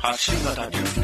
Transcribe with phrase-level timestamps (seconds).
[0.00, 0.99] 発信型ニ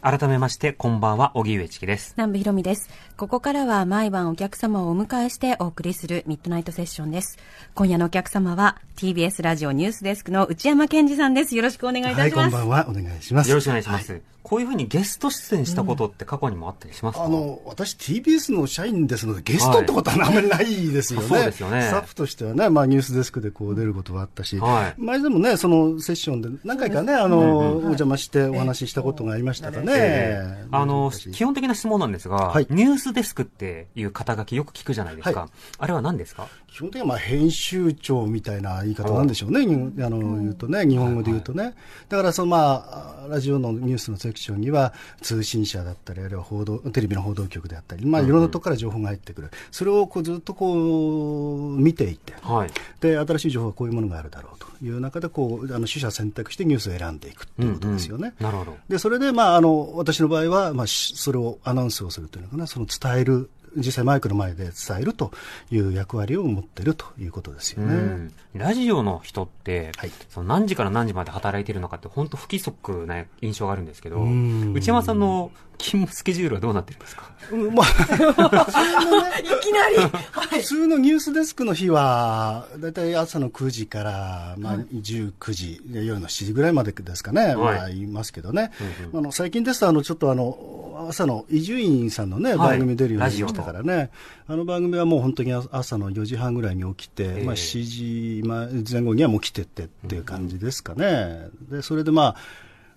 [0.00, 2.14] 改めまして、こんばんは、荻上チキです。
[2.16, 2.90] 南部ひろみです。
[3.16, 7.38] ここからは毎晩お客様をお迎えしてお送りするミッドナイトセッションです。
[7.74, 11.54] 今夜のお客様は TBS ラジオニュースデスクの内山健二さんです。
[11.54, 12.50] よろしくお願いいたはい、します。
[12.50, 12.86] こんばんは。
[12.88, 13.50] お願いします。
[13.50, 14.20] よろしくお願いします。
[14.48, 21.26] こういうふうにゲスト出演したことって過去にもあったりしますか、あの、私 TBS の社員ですので、ゲストってことはあんまりないですよね。
[21.26, 29.92] そうですよねスタッフとしてはね、まあニュースデスクでこう出ることがあったし、はい前でもね、そのセッションで何回かね、あの、お邪魔してお話ししたことがありましたかね。
[29.94, 32.66] えーあの、昔基本的な質問なんですが、はい。
[32.70, 35.40] ニュースデスクっていう肩書きよく聞くじゃないですか。
[35.40, 35.50] はい。
[35.78, 36.48] あれは何ですか？
[36.78, 41.74] 基本的にはまあ編集長みたいな言い方なんでしょうね、にあの言うとね、日本語で言うとね、
[42.08, 52.70] だからそのまあ、ラジオのニュースのセクションには、通信社だったり、あるいは報道テレビの報道局であったり、まあ、いろんなところから情報が入ってくる、それをこうずっとこう見ていって、はい。
[53.00, 58.34] で新しい情報はこういうものがあるだろうという中でこう、あの取捨選択してニュースを選んでいくっていうことですよね。
[58.38, 58.52] うんうん。
[58.52, 58.76] なるほど。
[58.88, 65.32] でそれで、まあ、あの私の場合は、まあ、しそれをアナウンスをするというのかな、その伝える、実際マイクの前で伝えると
[65.70, 67.94] いう役割を持っているということですよね。
[67.94, 68.32] うん。
[68.54, 70.10] ラジオの人って、はい。
[70.28, 74.72] その何時から何時まで働いてるのかって本当不規則な印象があるんですけど、ん。
[74.74, 77.28] 内山さんの勤務スケジュールはどうなってるんですか？
[77.50, 77.86] うんまあ、
[79.40, 79.96] いきなり、
[80.32, 80.60] はい。
[80.60, 80.66] 普。
[80.66, 88.70] 通のニュースデスクの日は、だいたい朝の9時から、まあ、19時、で夜の7時ぐらいまでですかね、まあ、言いますけどね、
[89.14, 92.68] あの最近ですとあの、ちょっとあの朝の伊集院さんのね、はい。
[92.70, 94.10] 番組出るようになりましたからね、
[94.46, 101.46] あの番組はもう本当に朝の4時半ぐらいに起きて、えまあ、7時前前後にはもう来てってっていう感じですかね。
[101.70, 102.36] でそれでまあ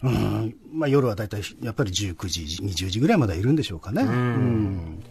[0.04, 0.56] うん。
[0.74, 4.04] まあ、夜はだいたいやっぱり19時、20時ぐらいまではいるんでしょうかね。
[4.04, 5.04] うん。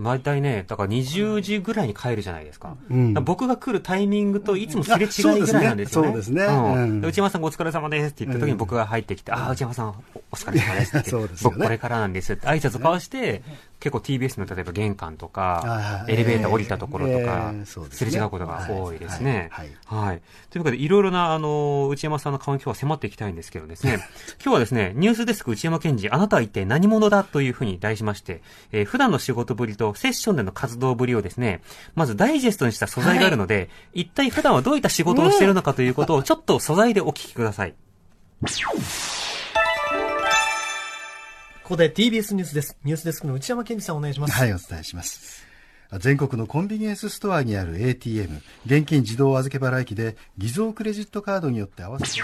[0.00, 2.76] 大体ね、だから20時ぐらいに帰るじゃないですか。
[2.88, 3.14] うん。
[3.14, 6.08] だから僕が来るタイミングといつもすれ違いぐらいなんですよね。
[6.08, 6.46] そうですね。
[6.46, 6.54] すね。
[6.54, 7.00] うん。
[7.00, 9.94] で内山さんごお疲れ様ですって言った時に僕が入ってきて、ああ、内山さんお
[10.30, 11.28] お疲れ様ですって ね。
[11.42, 13.42] 僕これからなんですって挨拶交わして、
[13.80, 19.48] 結構 TBS の例えば玄関とかは、いエレベーター降りたところとかすれ違うことが多いですね。
[19.52, 19.70] はい。
[19.84, 20.22] はい。
[20.50, 23.94] ということで、いろいろな、あの、内山さんの顔に今日は迫っていきたいんですけどですね、
[24.42, 31.60] 今日はですね、ニュースデスク内山健二、あなたは一体何者だというふうに題しまして、えー普段の仕事ぶりとセッションでの活動ぶりをですね、
[31.94, 37.74] まずダイジェストにした素材があるので、一体普段はどういった仕事をしているのかということをちょっと素材でお聞きください。
[41.68, 42.78] ここで TBS ニュースです。
[42.82, 44.32] ニュースデスクの内山健二さんお願いします。
[44.32, 45.44] はい、お伝えします。
[45.98, 52.22] 全国のコンビニエンスストアにある ATM、現金自動預け払い機で偽造クレジットカードによって合わせて、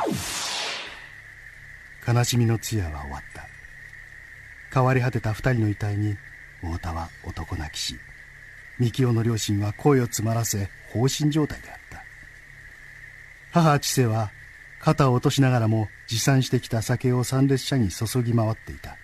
[2.11, 3.45] 悲しみの通夜は終わった。
[4.73, 6.17] 変わり果てた二人の遺体に、
[6.63, 7.97] 太田は男泣きし、
[8.79, 12.03] 三清の両親は声を詰まらせ、放心状態であった。
[13.53, 14.31] 母千世は、
[14.81, 18.97] 肩を落としながらも持参してきた酒を参列者に注ぎ回っていた。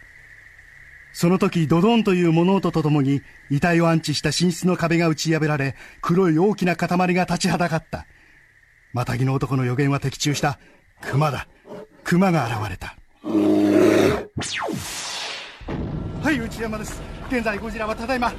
[1.12, 8.06] その時、ドドンという物音とともに、遺体を安置した寝室の壁が打ち破られ、黒い大きな塊が立ちはだかった。
[8.93, 10.59] マタギの男の予言は的中した。
[11.00, 11.49] 熊だ。
[12.04, 12.97] 熊が現れた。
[16.22, 17.00] はい、内山です。
[17.28, 18.32] 現在、ゴジラはただいま、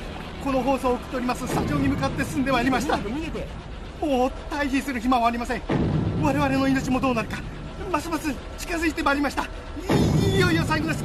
[0.44, 2.98] この放送を送っておりますスタジオに向かって進んでまいりました。
[2.98, 5.62] もう、退避する暇はありません。
[6.22, 7.38] 我々の命もどうなるか、
[7.92, 9.46] ますます近づいてまいりました。
[10.26, 11.04] いいよいよ最後です。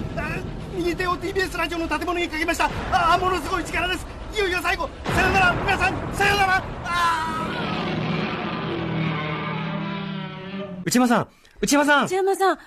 [0.76, 2.66] あ右手を TBS ラジオの建物にかけました。
[2.92, 4.06] ああ、ものすごい力です。
[4.34, 4.88] いよいよ最後。
[5.04, 6.64] さよなら、皆さん、さよなら。
[6.84, 7.42] あ
[10.84, 11.28] 内山さん
[11.60, 12.56] 内山さん内山さん。
[12.56, 12.59] う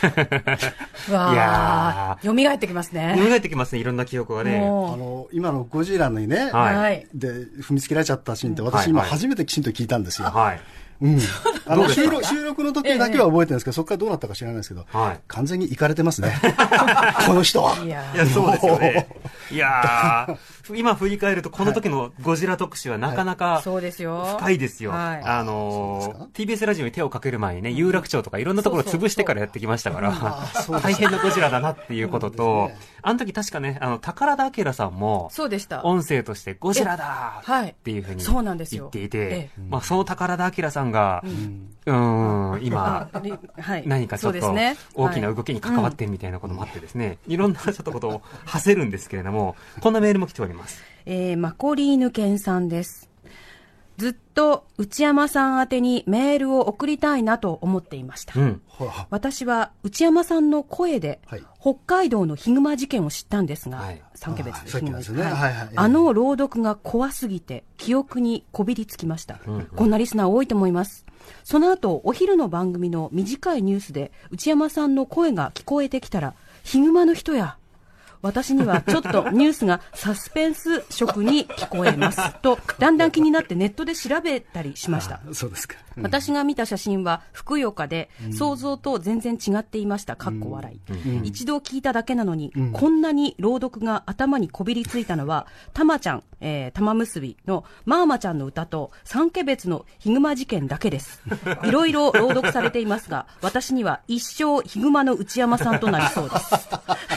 [1.12, 3.14] わいやー、蘇ってきますね。
[3.16, 4.58] 蘇ってきますね、いろんな記憶がね。
[4.58, 7.06] あもの、今のゴジラにね、う、はいはい。
[7.14, 10.28] で、踏みつけられちゃったシーンって、はい私今はい初めてきちんと聞いたんですよ。
[10.28, 10.60] はい。
[11.00, 11.18] うん。
[11.66, 16.34] あの収録、収録の時だけは覚えてるんですけど、そこからどうなったか知らないですけど、はい完全に行かれてますね。
[17.26, 17.76] この人は。
[17.78, 19.08] いやそうですよね。
[19.50, 24.36] いやー、今振り返ると、この時のゴジラ特集はなかなかそうですよ。
[24.38, 24.90] 深いですよ。
[24.90, 30.12] はいあのー、TBS ラジオに手をかける前にね、有楽町とかいろんなところを潰してからやってきましたから、
[30.82, 32.70] 大変なゴジラだなっていうことと、
[33.02, 35.84] あの時確かね、あの、宝田明さんも、そうでした。
[35.84, 43.08] 音声としてゴジラだはいっていうふうにそうなんですよ言っていてえ、まあその宝田明さんが、うーん、今、
[43.58, 43.82] はい。
[43.86, 50.82] 何かちょっとそうですね大きな動きに関わってるみたいなこともあってですね、いろんなちょっとことを馳せるんですけれども、こんなメールも来ております。
[51.06, 53.09] えー、マコリーヌ犬さんです。
[54.00, 58.32] ずっと内山さん宛てにメールを送りたいなと思っていました。
[58.40, 58.62] うん。
[59.10, 61.42] 私は内山さんの声で、はい。
[61.60, 64.02] 北海道のヒグマ事件を知ったんですが、はい。
[64.14, 65.22] 三家別ヒグマね。
[65.22, 65.70] はいはい。
[65.76, 69.38] あの朗読が怖すぎて記憶にこびりつきました、
[69.76, 71.04] こんなリスナー多いと思います。
[71.44, 77.58] その後お昼の番組の短いニュースで内山さんの声が聞こえてきたらヒグマの人や
[78.22, 85.76] 私にはちょっとニュースがサスペンス色に聞こえます とだんだん気になってネットで調べたりしましたあそうですか。
[85.84, 90.16] うん私が見た写真はふくよかで、想像と全然違っていました。
[90.16, 90.80] かっこ笑い、
[91.24, 101.22] 一度聞いただけなのに、こんなに朗読が頭にこびりついたのは、 たまちゃん、えー、玉結びのまーまちゃんの歌と、三家別のヒグマ事件だけです。
[101.64, 106.68] いろいろ朗読されていますが、私には一生ヒグマの内山さんとなりそうです。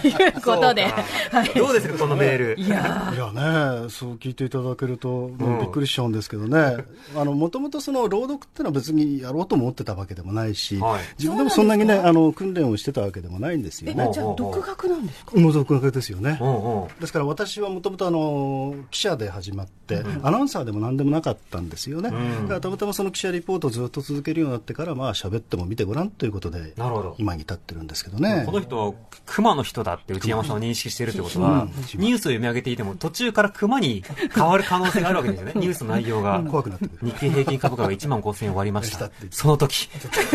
[0.02, 0.93] ということで、
[1.32, 1.50] はい。
[1.58, 2.60] どうですか、このメール？
[2.60, 6.78] いやいやね、そう聞いていただけると、びっくりしちゃうんですけどね、
[7.16, 14.14] あの、もともとその朗読ってのは別にやろうと思ってたわけでもないし、はい自分でもそんなにね、あの、訓練をしてたわけでもないんですよー、ねえ、。
[14.14, 15.40] じゃあ独学なんですか？
[15.40, 16.38] もう独学ですよね。
[16.42, 16.88] うんうん。
[17.00, 22.16] ですから私はもともとあの記者で始まって、アナウンサーでも何でもなかったんですよね、だ
[22.48, 28.44] からたまたまその記者リポートをずっと続けるようになってから、まあ喋っても見てごらんということでなるほど、今に至ってるんですけどね。
[28.46, 28.94] この人は
[29.26, 34.04] 熊の人だって内山さんを認識しているってことは、ニュースを読み上げていても途中から熊に
[34.34, 35.54] 変わる可能性があるわけですよね。
[35.56, 36.44] ニュースの内容が。
[36.50, 37.12] 怖くなってくる。
[37.12, 39.10] 日経平均株価が1万5000円割りました。
[39.32, 39.90] その時、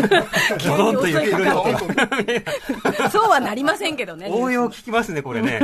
[0.65, 3.09] ドドンという黒い。
[3.11, 4.29] そうはなりませんけどね。
[4.31, 5.59] 応用聞きますね、これね。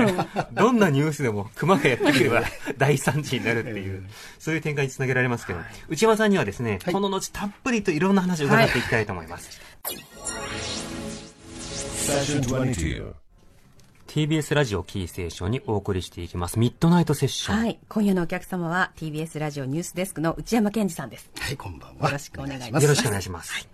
[0.54, 2.44] どんなニュースでも熊がやってくれば
[2.78, 4.04] 大惨事になるっていう、
[4.40, 5.60] そういう展開につなげられますけど、
[5.90, 9.60] 内山さんにはですね、この後たっぷりといろんな話を伺っていきたいと思います。
[12.06, 13.25] Session 22.
[14.16, 16.58] TBS ラジオキーステーションにお送りしていきます。
[16.58, 17.58] ミッドナイトセッション。
[17.58, 17.80] はい。
[17.90, 21.30] 今夜のお客様は TBS ラジオニュースデスクの内山健二さんです。
[21.38, 22.08] はい、こんばんは。
[22.08, 23.68] よろしくお願いしますよろしくお願いします。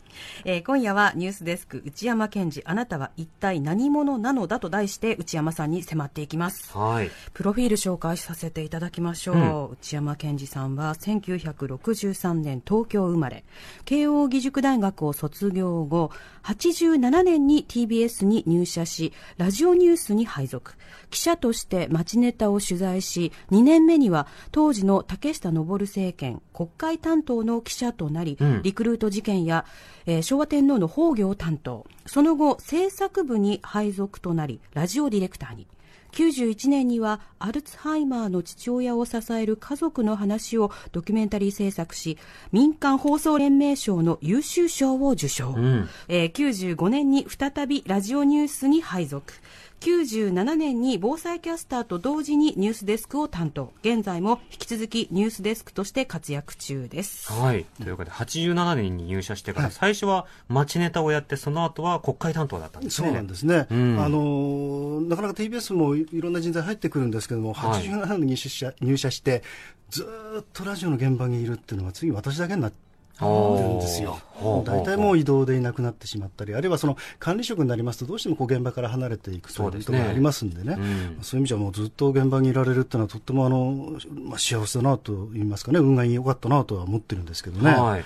[0.46, 6.76] えー今夜はニュースデスク内山健二あなたは一体何者なのだと題して内山さんに迫っていきます。
[6.78, 7.12] はい。
[7.34, 9.36] プロフィール紹介させていただきましょう。
[9.36, 13.44] うん内山健二さんは1963年東京生まれ、
[13.86, 16.12] 慶応義塾大学を卒業後、
[16.44, 20.74] 87年に TBS に入社し、ラジオニュースに配属。
[21.10, 29.66] 記者として街ネタを取材し、2年目には当時の竹下登政権国会担当の記者となり、うんリクルート事件や、
[30.06, 31.86] えー昭和天皇の崩御を担当。
[32.06, 35.68] その後、制作部に配属となり、ラジオディレクターに。
[36.12, 42.18] 91年にはアルツハイマーの父親を支える家族の話をドキュメンタリー制作し
[42.52, 49.34] 民間放送連盟賞の優秀賞を受賞、んえー95年に再びラジオニュースに配属
[49.82, 53.74] 97年に防災キャスターと同時にニュースデスクを担当。
[53.82, 57.34] 現在も引き続きニュースデスクとして活躍中です。
[57.34, 57.66] はい。
[57.82, 63.08] ということで、87年に入社してから、最初は街ネタをやって、その後は国会担当だったんですね。
[63.08, 64.00] そうなんですね、うん。
[64.00, 67.82] あのなかなか TBS もいろんな人材入ってくるんですけども、はい。
[67.82, 69.42] 87年に入社入社して、
[69.90, 72.91] ずーっとラジオの現場にいるっていうのは、次、私だけになって
[73.22, 74.20] るんですよ。
[74.66, 87.72] 大体もう移動でいなくなってしまったり、あるいはその管理職になりますと、どうしてもこう現場から離れていくといううそですねことがありますんでね、うんそういう意味じゃ、もうずっと現場にいられるっていうのは、とってもあの、まあ、幸せだなと言いますかね、運が良かったなとは思ってるんですけどね。
[87.72, 88.04] はい。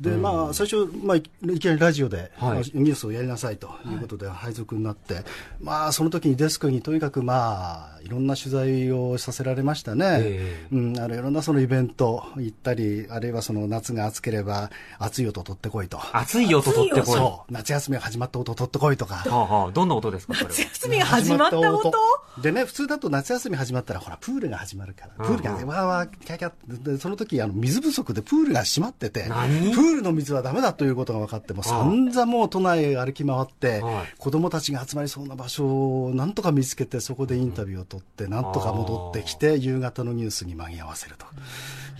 [0.00, 2.50] で、まあ、最初、まあ、いいきなりラジオで、はい。
[2.50, 5.24] まあニュースをやりなさいということで配属になって、
[5.60, 10.06] まあ、その時にデスクにとにかく、まあ、いろんな取材をさせられましたね。
[10.20, 15.98] えうん、あのいろんなそのイベント行ったり、あるいはその夏が暑ければ、暑い音取ってこいと。
[16.16, 17.10] 熱い音取ってこい。
[17.10, 19.24] はそう、夏休みが始まった音取ってこいとか。
[19.26, 20.52] あはあ、どんな音ですか、それは？
[20.54, 21.92] 休みが始まった音？
[22.40, 26.92] でね、普通だと夏休み始まったら、ほら、プールが始まるから、プールがね、わーわー、キャキャって。
[26.92, 41.26] で、その時、あの、水不足でプールが閉まってて、プ何ールの水はダメだということが分かって、もう散々もう都内歩き回ってはい、子供たちが集まりそうな場所をなんとか見つけて、そこでインタビューを取って、なんとか戻ってきて、夕方のニュースに間に合わせると。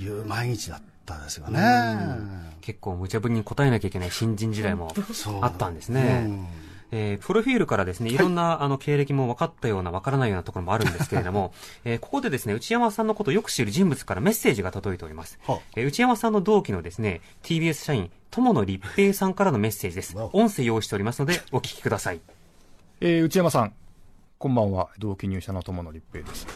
[0.01, 1.97] いう毎日だったですよね。
[2.61, 4.93] 結構無茶ぶりに答えなきゃいけない新人時代も
[5.41, 6.29] あったんですね。
[6.93, 11.53] うんえープロフィールからですね、いろんな、あの経歴も分かったような分からないようなところもあるんですけれども、
[11.85, 15.39] えーここでですね、内山さんのことをよく知る人物からメッセージが届いております。
[15.47, 20.17] はあえー内山さんの同期のですね、TBS 社員、友野立平さんからのメッセージです。
[20.17, 22.21] わ音声用意しておりますので、お聞きください。
[23.01, 23.73] えー内山さん、
[24.39, 24.89] こんばんは。
[24.99, 26.47] 同期入社の友野立平です。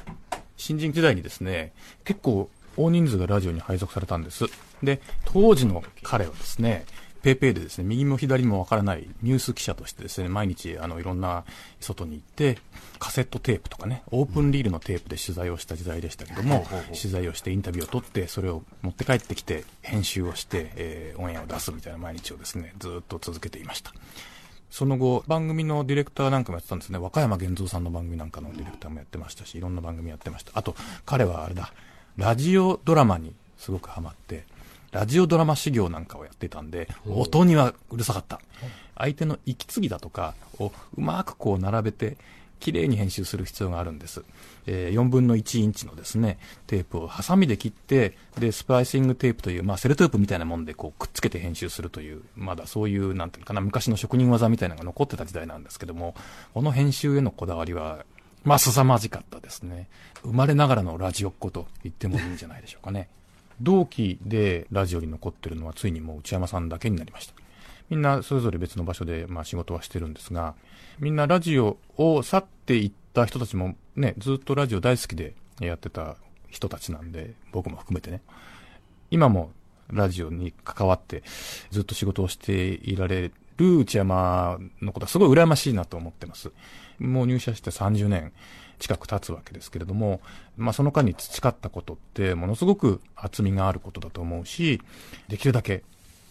[0.57, 1.73] 新人時代にですね、
[2.05, 4.45] 結構大人数がラジオに配属されたんです。
[4.83, 6.85] で、当時の彼はですね、
[7.23, 11.45] ペーペーでですね、右も左もわからないニュース記者としてですね、毎日、あの、いろんな
[11.81, 12.59] 外に行って、
[12.99, 23.93] カセットテープとかね、オープンリールのテープで取材をした時代でしたけども、取材をしてインタビューを取って、それを持って帰ってきて、編集をして、えー、オンエアを出すみたいな毎日をですね、ずっと続けていました。
[24.73, 26.99] その後、番組のディレクターなんかもやってたんですね。
[26.99, 30.53] 若山弦蔵さんの番組なんかのディレクターもやってましたし、いろんな番組やってました。
[30.55, 30.75] あと、
[31.05, 31.73] 彼はあれだ、
[32.17, 34.45] ラジオドラマにすごくハマって、
[34.93, 38.41] ラジオドラマ修行なんかをやってたんで、音にはうるさかった。
[38.97, 42.17] 相手の息継ぎだとかをうまくこう並べて、
[42.61, 44.23] 綺麗に編集する必要があるんです。
[44.67, 56.15] えー、4分の1インチのですね、テープをハサミで切って、で、スパイシングテープという、まあ、セルテープみたいなもんでこうくっつけて編集するという、まだそういう、なんていうかな、昔の職人技みたいなのが残ってた時代なんですけども、
[56.55, 58.05] この編集へのこだわりは、
[58.45, 59.89] まあ、凄まじかったですね。
[60.23, 63.09] 生まれながらのラジオっ子と言ってもいいんじゃないでしょうかね。
[63.61, 67.35] 同期でラジオに残ってるのはついにもう内山さんだけになりました。
[67.91, 70.55] みんなそれぞれ別の場所でまあ仕事はしてるんですが、
[70.99, 76.17] みんなラジオを去っていった人たちもね、ずっとラジオ大好きでやってた
[76.49, 78.23] 人たちなんで、僕も含めてね、
[79.11, 79.53] 今も
[79.91, 81.23] ラジオに関わって
[81.71, 86.51] ずっと仕事をしていられる内山のことはすごい羨ましいなと思ってます。
[86.99, 88.33] もう入社して30年
[88.83, 90.21] 近く経つわけですけれども、
[90.57, 94.83] まあその間に培ったことってものすごく厚みがあることだと思うし、
[95.29, 95.85] できるだけ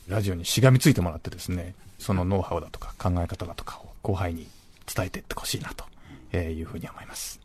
[0.10, 4.48] ラジオにしがみついてもらってですね、そのノウハウだとか考え方だとかを後輩に
[4.93, 7.40] 伝えていってほしいなというふうに思います。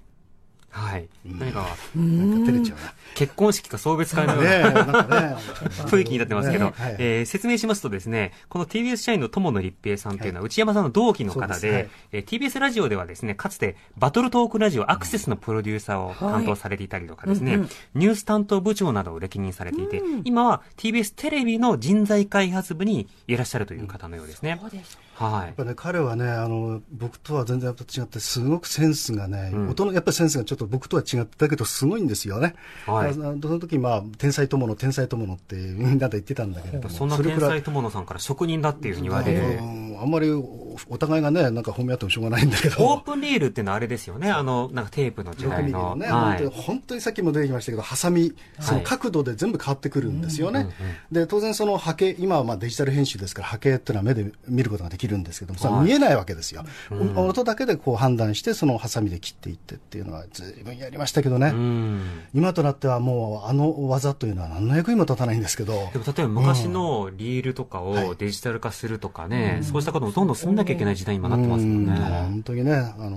[0.77, 1.09] はい。
[1.25, 2.93] 何か、なんか照れちゃうな。
[3.15, 5.39] 結婚式か送別会のような
[5.89, 17.61] 雰囲気になってますけど、え説明しますとですね、この TBS 社員の友野立平さんというのは内山さんの同期の方で、え TBS ラジオではですね、かつてバトルトークラジオアクセスのプロデューサーを担当されていたりとかですね、
[17.95, 24.59] ニュース担当部長などを歴任されていて、今は TBS テレビの人材開発部にいらっしゃるという方のようですね。
[24.61, 32.55] そうですはい、やっぱね、彼はねあの、僕とは全然違って、すごくセンスがね、うん、音のやっぱりセンスがちょっと僕とは違ったけど、すごいんですよね。
[32.87, 40.29] はい、その時まあ天才友の天才友のってみんなで言ってたんだけれども、そんな天才友のさんから職人だっていうふうに言われて、あんまり
[40.89, 45.97] お互いがね、なんか褒め合ってもしょうがないんだけど、オープンリールっていうのはあれですよね、あのなんかテープの時代の。
[45.97, 50.69] ね、はい、本当本当にさっきも出てきましたけど、ハサミ、その角度で全部変わってくるんですよね。
[51.11, 62.03] で当然その波形、今はまあデジタル編集ですから、波形っていうのは目で見ることができるんですけども、見えないわけですよ、うん、音だけでこう判断して、そのハサミで切っていってっていうのは、ずいぶんやりましたけどね、うん、
[62.35, 71.93] 今となってはもう、あの技というのは、何の役にも立たないんですけど、でも例えば昔のリールとかをデジタル化するとかね、そうしたこともどんどん進んなきゃいけない時代に今なってますもんね。
[71.93, 73.17] 本当にね、あの、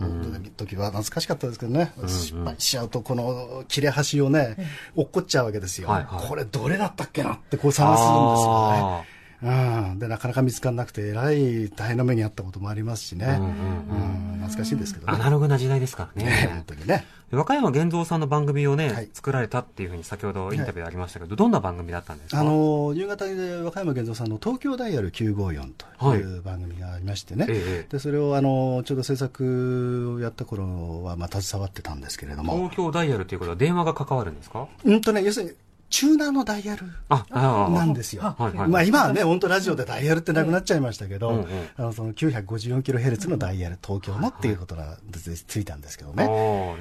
[0.55, 4.55] 時は懐かしかったですけどね、失敗しちゃうと、この切れ端をね、
[4.95, 5.89] 落っこっちゃうわけですよ、
[6.27, 9.18] これ、どれだったっけなってこう探すんですよね。
[9.41, 9.49] う
[9.95, 15.13] ん、でなかなか見つからなくて、えらい大変な目にあったこともありますしね、うん、うん、懐かしいですけどね。
[15.13, 16.29] アナログな時代ですからね。
[16.29, 17.05] ね 本当にね。
[17.31, 22.39] 和歌山源三さんの番組をね、はい、作られたっていうふうに先ほどインタビューありましたけど、はい、どんな番組だったんですか？
[22.41, 27.53] あの夕方で和歌山源三さんの東京ダイヤル954という番組がありましてね、はい、
[27.87, 32.55] でそれをあのちょうど制作をやった頃は、まあ、携わってたんですけれども。
[32.57, 34.67] 東京ダイヤルということは電話が関わるんですか？
[34.83, 35.51] うんとね、要するに
[35.89, 38.35] チューナーのダイヤルなんですよ。
[38.67, 44.97] まあ今はね、本当ラジオでダイヤルってなくなっちゃいましたけど、あのその 954kHz のダイヤル、東京のっていうことが
[45.47, 46.25] ついたんですけどね。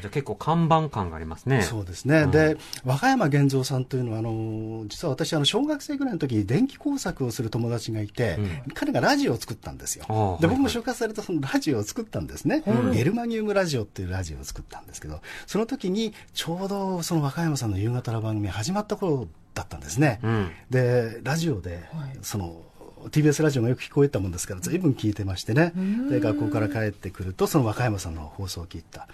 [0.01, 1.63] じゃあ結構看板感がありますね。
[1.63, 2.27] そうですね。
[2.27, 8.39] で、和歌山源三さんというのは、あの、実は私、あの、小学生ぐらいの時に電気工作をする友達がいて、
[8.75, 10.39] 彼がラジオを作ったんですよ。
[10.41, 12.63] で、僕も紹介されたそのラジオを作ったんですね。
[12.93, 21.83] ゲルマニウムラジオっていうラジオを作ったんですけど、その時にちょうどその和歌山さんの夕方の番組始まった頃だったんですね、うん、でラジオで、
[22.23, 22.63] その
[23.07, 25.73] TBS ラジオがよく聞こえたもんですからずいぶん聞いてましてね。
[26.11, 29.09] で学校から帰ってくるとその和歌山さんの放送を聞いた。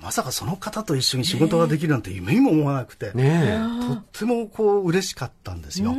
[0.00, 5.94] まさかその方と一緒に仕事ができるなんて夢にも思わなくて、ね、とってもこう嬉しかったんですよ。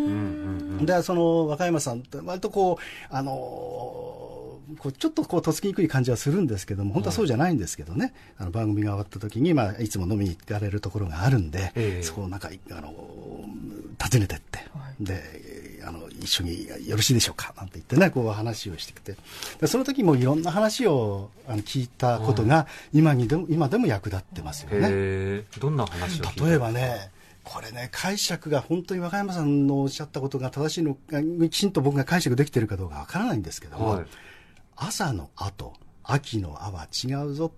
[0.81, 4.40] でその和歌山さんって割とこうあの
[4.79, 17.53] こうちょっとこうとっつきにくい感じはするんですけども本当はそうじゃないんですけどね、あの番組が終わった時に、まあ、いつも飲みに行かれるところがあるんで、えー、そこをなんかあの訪ねてって、はい、であの一緒によろしいでしょうか？
[17.57, 19.15] なんて言ってねこう話をしてきて。
[19.59, 25.43] でその時もいろんな話をあの聞いたことが今にでも今でも役立ってますよね。
[25.59, 27.09] どんな話を例えばね
[27.43, 34.05] これね、解釈が本当に和歌山さんのおっしゃったことが正しいのか、きちんと僕が解釈できてるかどうかわからないんですけども、はい、
[34.83, 35.73] 朝の後、
[36.03, 37.51] 秋のあは違うぞ。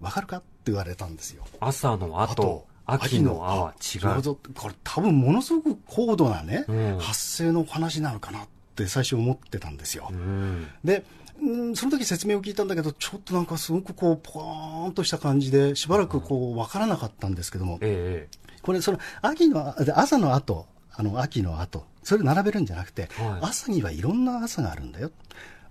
[0.00, 0.38] わかるか？
[0.38, 1.44] って言われたんですよ。
[1.60, 4.22] 朝の後、秋のあは違う。
[4.54, 10.08] これ多分ものすごく高度なね、うん、発声の話なのかなって最初思ってたんですよ。
[10.10, 10.68] うん。
[10.82, 11.04] で、
[11.42, 18.26] うん、その時説明を聞いたんだけど、ちょっとなんかすごくこう、ポーンとした感じで、しばらくこう、わからなかったんですけども、え
[18.62, 25.10] これ、その、秋の、で朝の後、あの、秋の後、それ並べるんじゃなくて、はい朝にはいろんな朝があるんだよ。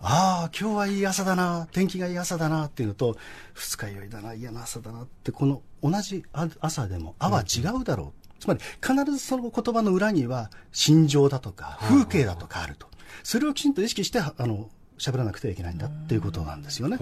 [0.01, 3.18] ああ、今日はいい朝だな、天気がいい朝だなっていうのと、
[3.53, 8.39] 二日酔いだな、嫌な朝だなって、この同じあ朝でも、あは違うだろう。
[8.39, 12.88] つまり、必ずその言葉の裏には、心情だとか、風景だとかあると。
[13.24, 16.98] それをきちんと意識して、あの、喋らなくてはいけないんだっていうことなんですよね。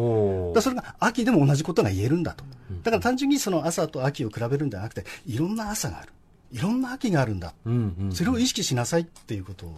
[0.54, 2.44] だそれが秋でも同じことが言えるんだと。
[2.84, 6.13] だから単純にその朝と秋を比べるんじゃなくて、いろんな朝がある。
[6.51, 7.54] いろんな秋があるんだ。
[7.66, 7.70] う。
[7.70, 8.12] うんうん。
[8.12, 9.75] それを意識しなさいっていうことを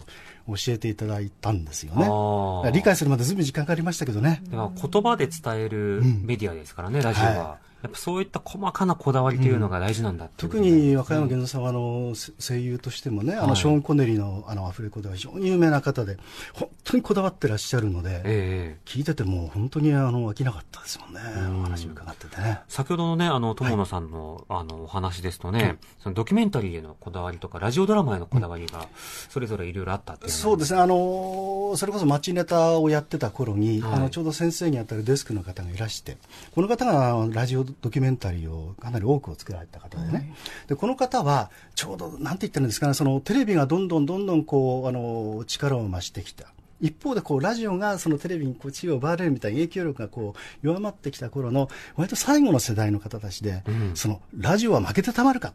[0.56, 2.72] 教えていただいたんですよね。
[2.72, 4.42] 理解するまでずいぶん時間かかりましたけどね。
[4.50, 7.30] 言葉で伝えるメディアですからね、ラジオは。
[7.30, 13.48] はやっぱそういった細かなこだわりというのが大事なんだうこ特に和歌山源三さんはあのせ声優としてもね、あはい。
[13.48, 16.18] のショーン・コネリーのあのアフレコでは非常に有名な方で、
[16.52, 21.20] 本当にこだわってらっしゃるので、ええ聞いててもう本当にあの飽きなかったですもんね、
[21.58, 22.60] お話を伺っててね。
[22.68, 28.88] 先ほどのね、あの、友野さんの、あの、お話ですとね、そのドキュメンタリーへのこだわりとか、ラジオドラマへのこだわりが、
[29.28, 33.92] それぞれいろいろあったっていうそうですね、あのそれこそ街ネタをやってた頃に、はい。
[33.94, 36.16] あのちょうど先生にあたるデスクの方がいらして、
[36.54, 40.32] この方がラジオドキュメンタリーをかなり多くを作られた方でね、
[40.68, 46.46] でこの方は、ちょうどなんて言ってるんですかね、そのテレビがどんどんどんどんこうあの力を増してきた。
[46.80, 55.52] 一方でこうラジオがそのテレビにこう地位を奪われるみたいな影響力がこう弱まってきた頃の割と最後の世代の方たちで、うんそのラジオは負けてたまるか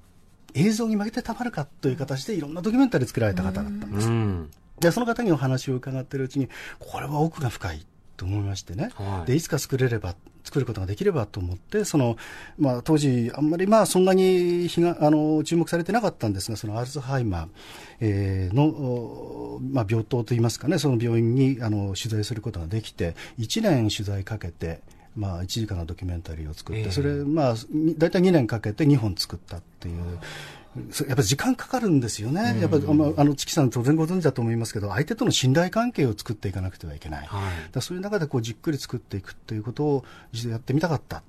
[0.53, 4.07] 映像に負けてたまるかという形でいろんなドキュメンタリー作られた方だったんです。
[4.07, 4.51] うん。
[4.79, 7.86] で、その方にお話を伺ってるうちに、これは奥が深い
[8.17, 8.89] と思いましてね。
[8.95, 10.15] はいで、いつか作れれば、
[10.46, 12.18] 作ることができればと思って、その、
[12.58, 17.48] まあ、当時、あんまりまあ、そんなに日が、あの、注目されてなかったんですが、そのアルツハイマー、
[18.00, 24.82] えーの、おまあ、病棟といいますかね、その病院に、あの、取材することができて、1年取材かけて、
[25.16, 30.20] まあ、1時間のドキュメンタリーを作って、ええそれ、まあ、に大体2年かけて2本作ったっていう。
[30.91, 32.60] そやっぱり時間かかるんですよね。
[32.60, 37.27] やっぱり、あの、あの、チキさん当然ご存知だと思いますけど、相手との信頼関係を作っていかなくてはいけない。
[37.27, 37.41] はい。
[37.74, 41.24] らそういう中でこうじっくり作っていくっていうことを実はやってみたかった。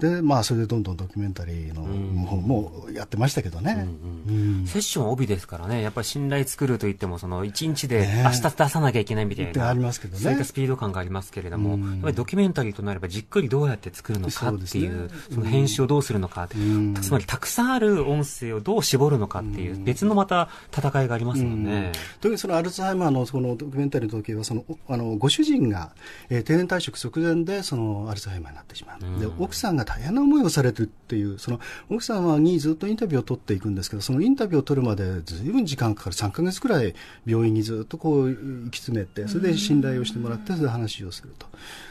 [0.00, 3.86] で、まあ、それでどんどんドキュメンタリーの方もやってましたけどね。
[4.28, 10.20] うんセッションは帯ですからね、やっぱり信頼作るといっても、その1日でね明日出さなきゃいけないみたいな、ってありますけどね。
[10.20, 11.90] そういったスピード感がありますけれども、うん。
[11.90, 15.20] やっぱりドキュメンタリーとなればじっくりどうやって作るのかっていう、そね。
[15.34, 16.94] その編集をどうするのか、ん。
[16.94, 21.92] つまりたくさんある音声をどう絞るのかっていう、別のまた戦いがありますもんね。
[22.20, 25.92] 特にそのアルツハイマーのそのドキュメンタリーの時はそのあのご主人が、
[26.28, 29.20] えー定年退職直前でそのアルツハイマーになってしまう、うん。
[29.20, 31.58] で奥さんが大変な思いをされてるっていうその
[31.90, 36.94] 奥様にずっとインタビューを取っていくんですけどそのインタビューを取るまでずいぶん時間かかる3か月くらい
[37.26, 41.46] 病院にずっとこう行き詰めてそれで信頼をしてもらってそれで話をすると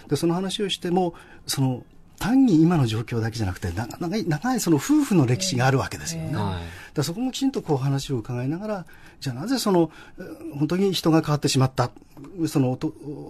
[0.08, 1.14] でその話をしても
[1.46, 1.84] その
[2.20, 6.36] 単に今の状況だけじゃなくて長長い長いその夫婦の歴史があるわけですよね。
[6.36, 6.94] はい。
[6.94, 8.86] だそこもきちんとこう話を伺いながら、
[9.22, 11.92] じゃあなぜその、えー本当に人が変わってしまった、
[12.48, 12.78] その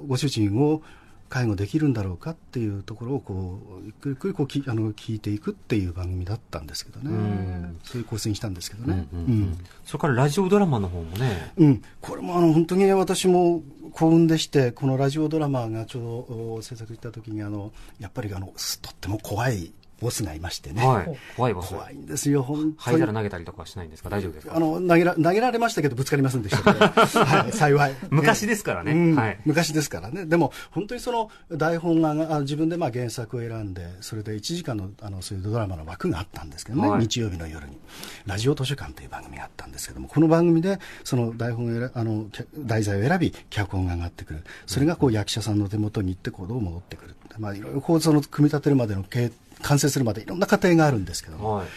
[0.08, 0.82] ご主人を
[1.30, 7.12] 介護できるんだろうかっていうところをこう、ゆっくりゆっくりこうきあの聞いていくっていう番組だったんですけどね。
[7.12, 7.80] ん。
[7.84, 9.08] そういう構成にしたんですけどね。
[9.14, 18.48] うんうんうんそれからラジオドラマの方もね、うん、これもあの本当に私も幸運でして、このラジオドラマがちょうどお制作した時にあの、やっぱりあの
[18.82, 20.86] とっても怖いボスがいましてね。
[20.86, 21.18] はい。
[21.36, 21.80] 怖いわ、それ。
[21.80, 22.74] 怖いんですよ、本当に。
[22.78, 23.14] 灰皿。
[23.14, 24.10] 投げたりとかはしないんですか？
[24.10, 24.56] 大丈夫ですか？
[24.56, 26.86] あの投げら投げられましたけどぶつかりませんでしたけど、
[27.26, 27.96] はい、幸い。
[28.10, 28.92] 昔ですからね。
[28.92, 29.16] うん。
[29.16, 29.40] はい。
[29.46, 30.26] 昔ですからね。
[30.26, 37.02] でも本当にその台本があ自分でまあ原作を選んでそれで1時間のあのそういうドラマの枠があったんですけどね、はい。
[37.02, 37.78] 日曜日の夜に。
[38.26, 42.26] ラジオ図書館という番組があったんですけどもこの番組でその台本を選あの
[42.58, 44.44] 題材を選び脚本が上がってくる。
[44.66, 51.68] それがこう役者さんの手元に行ってこうどう戻ってくる、まあ、いろいろこうその組み立てるまでの経完成するまでいろんな過程があるんですけども、はい。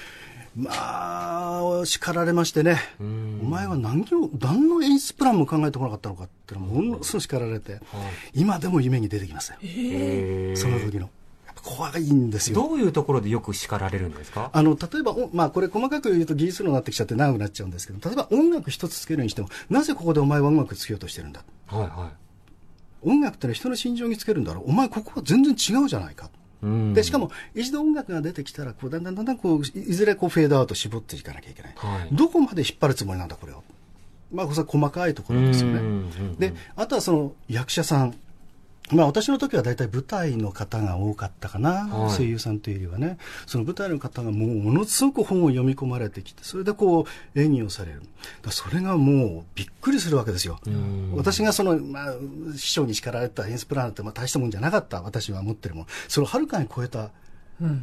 [0.55, 3.05] まあ、叱られましてね、お
[3.47, 7.81] 前は何を、何の演出プランも考えてこなかったのかってもものすごい叱られて、
[8.35, 11.09] 今でも夢に出てきますよ、えーその時の。
[11.63, 12.57] 怖いんですよ。
[12.57, 14.51] どういうところでよく叱られるんですか？
[14.53, 21.45] あの例えば、おまあ、これ細かく言うと技術論になってきちゃって長くなっちゃうんですけど、例えば音楽一つつけるにしても、なぜここでお前は音楽つけようとしてるんだ。
[21.67, 22.11] はいは
[23.03, 24.71] 音楽ってのは人の心情につけるんだろう。
[24.71, 26.29] お前ここは全然違うじゃないか。
[26.95, 31.73] で、しかも、一度音楽が出てきたら、こう、だんだんだんだん、こう、いいずれこう、フェードアウト絞っていかなきゃいけない。
[31.77, 33.65] はいどこまで引っ張るつもりなんだ、これを。
[34.33, 35.81] まあ、細かいところですよね。
[36.39, 38.15] で、あとはその、役者さん。
[38.91, 48.03] まあ私の時は大体舞台の方が多かったかな、はい声優さんというよりはね、その舞台の方がもうものすごく本を読み込まれてきて、それでこう演技をされる。
[48.51, 50.61] それがもうびっくりするわけですよ。
[51.15, 52.15] 私がその、まあ、
[52.57, 55.87] 師匠に叱られたエンスプランってまあ大したもんじゃなかった、私は思ってるもん。
[56.09, 57.09] それをはるかに超えた、や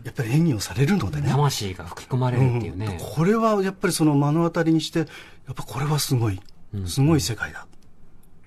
[0.10, 1.30] っぱり演技をされるのでね。
[1.30, 2.86] 魂が吹き込まれるっていうね。
[2.86, 5.08] うんこれはやっぱりその目の当たりにして、やっ
[5.56, 6.40] ぱこれはすごい、
[6.86, 7.66] すごい世界だ。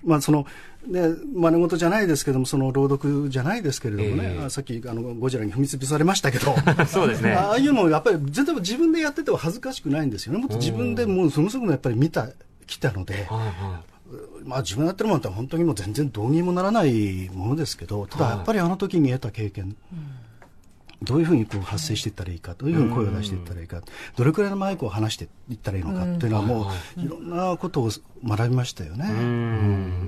[0.03, 0.45] まあその、
[0.87, 4.45] ね、真似事じゃないですけども、その朗読じゃないですけれどもね、ええ。
[4.45, 7.33] あさっきあのゴジラに踏み潰されましたけど、そうですね。
[7.33, 10.39] ああいうのもやっぱり全然自分でやってては恥ずかしくないんですよね。
[10.39, 12.29] もっと自分でもうそもそもやっぱり見た、
[12.65, 13.27] 来たので、
[14.45, 19.75] まあ自分がやってるものって本当にもう全然どうにもならないものですけど、ただやっぱりあの時に得た経験、
[21.03, 23.81] どういうふうにこう発声していったらいいか、どういうふうに声を出していったらいいか、
[24.15, 27.91] どれくらいのマイクを離していったらいいのかっていうのはもういろんなことを
[28.25, 29.05] 学びましたよね。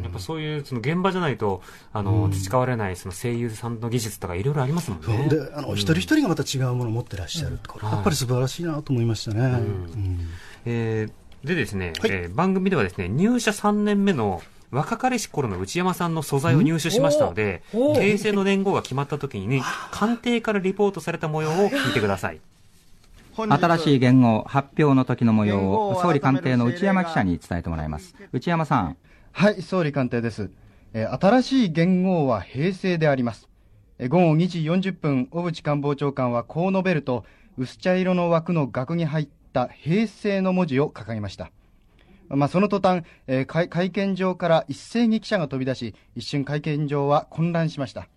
[0.03, 5.27] やっぱそういう、その現場じゃないと、あの、培われない、その声優さんの技術とかいろいろありますもんね。
[5.29, 9.41] であの、一人一人がまた違うものを持ってらっしゃる、これやっぱり素晴らしいなと思いましたね。
[9.41, 9.45] う
[9.97, 10.19] ん。
[10.65, 11.11] えー
[11.45, 12.11] でですね、はい。
[12.11, 22.39] えー番組ではですね、入社3年目の若かりし頃の内山さんの素材を入手しましたので、平成の年号が決まった時に、ね、 官邸からリポートされた模様を聞いてください。
[23.37, 28.95] 新しい言語発表の時の模様を総理官邸の内山記者に伝えてもらいます内山さん
[29.33, 30.49] はい、総理官邸です。
[30.93, 33.49] えー新しい元号は平成であります。
[33.99, 37.25] えー午後2時40分、小渕官房長官はこう述べると、
[37.57, 41.51] 薄茶色の枠の額に入った平成の文字を掲げました。
[42.29, 48.07] まあ、その途端、えー会会見場から一斉に記者が飛び出し、一瞬会見場は混乱しました。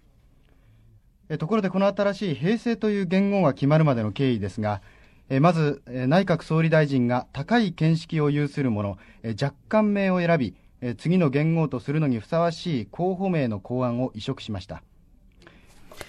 [1.29, 4.81] えーところでこの新しい平成という元号が決まるまでの経緯ですが、
[5.29, 14.83] えーまず、えー内閣総理大臣が高い見識を有する者、えー若干名を選び、えー次の元号とするのにふさわしい候補名の考案を移植しました。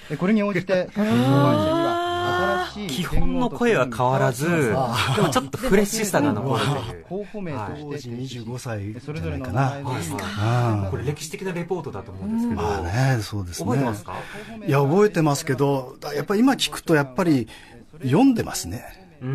[0.09, 1.88] えーこれに応じて、考案
[2.87, 4.73] 基本の声は変わらず、で
[5.21, 7.05] もちょっとフレッシュさが残るという。
[7.09, 9.91] 候補名当時25歳それぞれのじゃないか
[10.81, 10.87] な。
[10.89, 13.69] これ歴史的なレポートだと思うんですけど、まあね、そうですね。
[13.69, 14.13] 覚えてますか？
[14.65, 17.47] いや、覚えてますけど、だやっぱり今聞くと、やっぱり
[18.03, 18.83] 読んでますね。
[19.21, 19.27] ちょ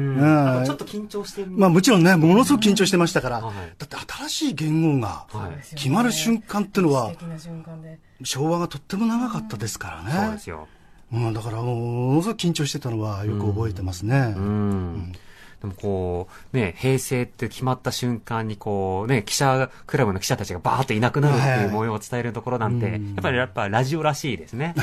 [0.73, 1.51] っと緊張してる。
[1.51, 7.13] まあもちろんね、ものすごく緊張してましたから、はいだって新しい言語がはい決まる瞬間っていうのは。
[8.23, 10.13] 昭和がとっても長かったですからね。
[10.13, 10.69] そうですよ。
[11.15, 14.35] うん、だからものすごく緊張してたのはよく覚えてますね。
[14.37, 15.13] うん。
[15.65, 24.75] でもこう、ね、平成って決まった瞬間にこう、ね、記者クラブの記者たちがバーッといなくなるっていう模様を伝えるところなんて、やっぱりやっぱラジオらしいです ね。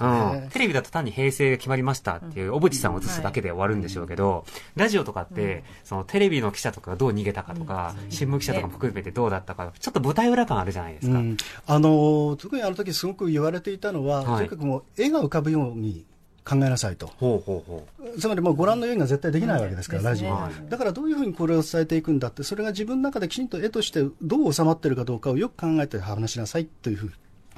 [0.00, 0.06] う
[0.46, 0.48] ん。
[0.50, 4.44] テレビだと単に平成が決まりましたっていう、小渕さんを映すだけで終わるんでしょうけど、
[4.74, 11.18] ラジオとかって、そのテレビの記者とかがどう逃げたかとか、新聞記者とかも含めてどうだったか、ちょっと舞台裏感あるじゃないですか。
[11.18, 14.36] うん、あの特にあの時すごく言われていたのは、はい。
[14.38, 16.04] とにかくもう絵が浮かぶように
[16.44, 17.06] 考えなさいと。
[17.06, 18.20] ほうほうほう。
[18.20, 27.12] つまりもうご覧のようには絶対できないわけですから、ラジオははいだからどういうふうにこれを伝えていくんだって、それが自分の中できちんと絵としてどう収まってるかどうかをよく考えて話しなさいというふうに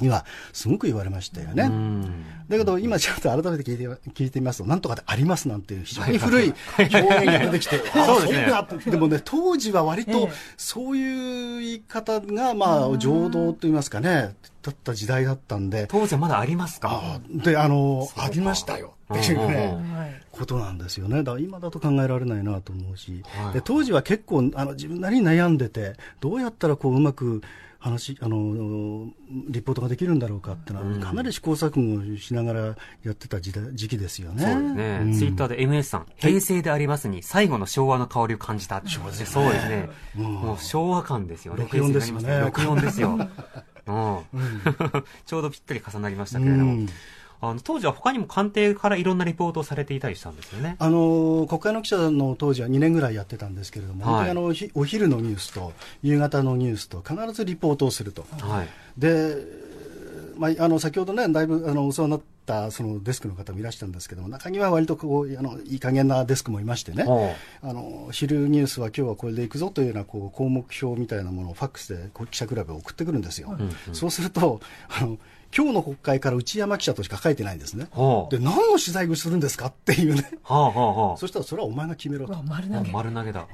[0.08, 1.64] は、すごく言われましたよね。
[1.64, 2.24] うん。
[2.48, 8.32] だけど今ちょっと改めて聞いて聞いてみますと、なんとかでありますなんていう非常に古い表現が出てきて、あ そうです
[8.86, 8.90] ね。
[8.92, 16.90] でもね、当時は割とそういう言い方が、まあ、情動と言いますかね、だった時代だったんで、当時はまだありますか？
[17.18, 21.18] あで、あの、ありましたよっていうねうん、ことなんですよね。
[21.22, 23.54] だから今だと考えられないなと思うし、はい。
[23.54, 27.42] で当時は結構あの自分なりに悩んでて、どうやったらこううまく
[27.78, 29.10] 話、あの、
[29.48, 34.42] リポートができるんだろうかってのは、かなり試行錯誤しながらやってた時代時期ですよね。
[34.42, 35.04] そうですね。
[35.04, 38.82] んツイッターで MS さん、平成でありますに、最後の昭和の香りを感じた。
[38.86, 39.88] そうですね。
[40.14, 41.64] もう昭和感ですよね。
[41.64, 43.18] 64ですよね平成になります64ですよ。
[43.86, 44.18] うん。
[45.26, 46.88] ちょうどぴったり重なりましたけれどもうん。
[47.40, 50.76] あの当時は他にも官邸からいろんなリポートをされていたりしたんですよね。
[50.78, 55.72] あの国会の記者の当時は2年ぐらいやってたんですけれども、はいあのひお昼のニュースと
[56.02, 58.26] 夕方のニュースと必ずリポートをすると。
[58.40, 58.68] はい。
[58.98, 59.36] で、
[60.36, 73.56] まあ、あの先ほどね、だいぶあのお世話になったそのデスクの方もいらしたんですけども、中には割とこうあのいい加減なデスクもいましてね、ほあの昼ニュースは今日はこれでいくぞというようなこう項目表みたいなものをファックスで記者クラブへ送ってくるんですよ。
[73.92, 75.18] そうするとあの
[75.56, 77.86] 今日の国会から内山記者としか書いてないんですね。
[77.90, 80.30] ほうで、何の取材をするんですかっていうね。
[80.42, 82.36] はあはあはそしたらそれはお前が決めろと。
[82.36, 82.42] あ。
[82.92, 83.46] 丸投げだ。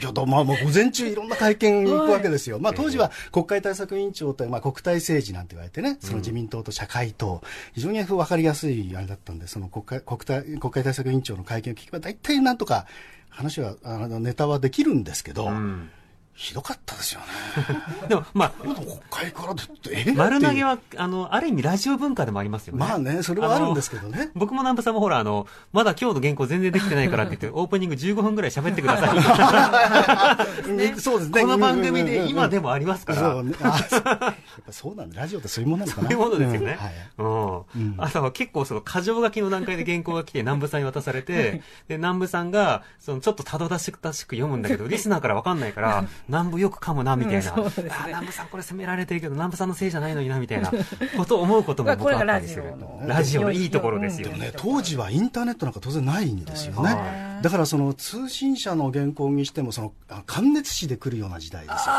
[0.00, 2.60] いやだまあ、もう午前中いろんな会見に行くわけですよ。
[2.60, 7.42] まあ当時は国会対策委員長という、まあ国対政治なんて言われてね、その自民党と社会党、
[7.72, 12.86] 非常に分かりやすいあれだったんで、その国会国対国会対策委員長の会見を聞けば大体なんとか
[13.28, 15.90] 話は、あのネタはできるんですけど、うん。
[16.34, 17.26] ひどかったですよね。
[18.08, 18.74] でも、まあ、国
[19.08, 20.64] 会からでって、え丸投げは。
[20.64, 22.80] は、あの、ある意味ラジオ文化でもありますよね。
[22.80, 24.30] まあね、それはあるんですけどね。
[24.34, 30.70] 僕も南部さんもほら、あの、まだ今日の原稿全然できてないからって言って、 オープニング15分ぐらい喋ってください。
[30.74, 31.40] ねそうですね。
[31.42, 33.20] この番組で今でもありますから。
[33.20, 33.54] そうね。
[33.62, 34.34] あそうやっ
[34.66, 35.20] ぱそうなんだ。
[35.20, 36.08] ラジオってそういうものなのかな。
[36.10, 36.78] そういうものですよね。
[37.18, 37.94] うん。
[37.98, 47.52] あと結構その、過剰書きの段階で原稿が来て、南部さんに渡されて、で、南部さんが、その、ちょっとたどたしく読むんだけど、リスナーからわかんないから、南部よく噛むな、みたいな。
[47.52, 50.70] うんねあ、南部さんこれ責められてるけど、南部さんのせいじゃないのにな、みたいな
[51.16, 52.76] ことを思うことも僕はあったりするラジオ。
[52.76, 56.94] のラジオのいいところですよでもね、当時はインターネットなんか当然ないんですよね。
[56.94, 61.94] はだからその通信社の原稿にしても、その、あ感熱紙で来るような時代ですよ。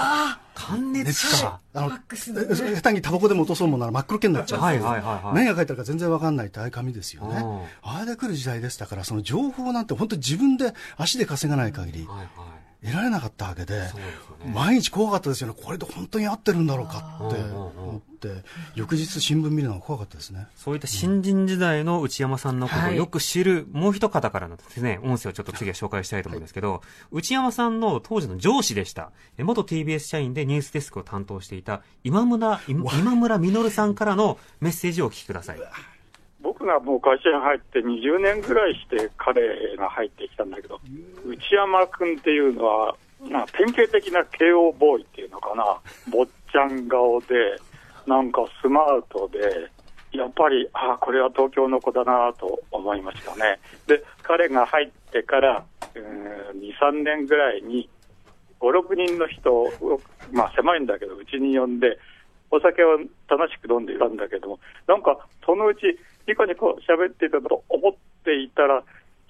[0.56, 1.60] 関熱か。
[1.74, 4.62] あの、え下手にタバコでも落とそうもんなら真っ黒けになっちゃう。
[4.62, 7.62] はいはいはいはい何が書いてあるか全然わかんないってああいう紙ですよねうん。
[7.84, 12.28] あれで来る時代でしたから、その情報なんて本当に自分で足で稼がない限りはいはい。
[12.86, 13.92] 得られなかったわけで、ね。
[14.54, 15.56] 毎日怖かったですよね。
[15.60, 18.44] これで本当に合ってるんだろうかって思って、
[18.76, 20.48] 翌日新聞見るのが怖かったですね。
[20.56, 35.60] そういった新人時代の内山さんのことをよく知る、もう一方からのですね、音声をちょっと次は紹介したいと思うんですけど、内山さんの当時の上司でした、え元 TBS 社員でニュースデスクを担当していた今村、今今村実さんからのメッセージをお聞きください。
[36.46, 40.80] 僕がもう会社に入って20年ぐらいして彼が入ってきたんだけど、
[41.26, 45.66] 内山君っていうのは、まあ、典型的な慶応ボーイっていうのかな、
[46.08, 47.26] 坊ちゃん顔で、
[48.06, 49.72] なんかスマートで、
[50.16, 53.60] やっぱり、ああ、これは東京の子だなと思いましたね。
[53.88, 57.90] で、彼が入ってから、うん、2、3年ぐらいに、
[58.60, 60.00] 5、6人の人を、
[60.32, 61.98] まあ狭いんだけど、うちに呼んで、
[62.52, 68.84] お酒を楽しく飲んでいたんだけども、なんかそのうちニコニコ喋っていたと思っていたら、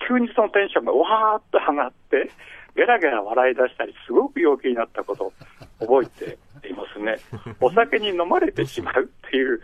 [0.08, 2.32] 急にそのテンションがわーっと上がって、
[2.76, 5.34] ゲラゲラ笑い出したり、すごく陽気になったことを
[5.80, 7.18] 覚えていますね。
[7.62, 9.62] お酒に飲まれてしまうっていう